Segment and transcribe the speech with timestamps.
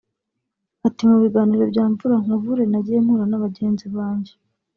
[0.87, 4.33] Ati “Mu biganiro bya Mvura nkuvure nagiye mpura na bagenzi banjye